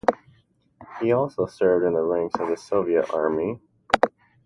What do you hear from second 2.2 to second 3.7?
of the Soviet Army.